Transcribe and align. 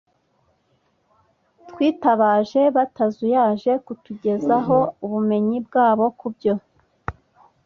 twitabaje, 1.69 2.61
batazuyaje 2.75 3.71
kutugezaho 3.85 4.77
ubumenyi 5.05 5.57
bwabo 5.67 6.05
ku 6.19 6.27
byo 6.35 6.53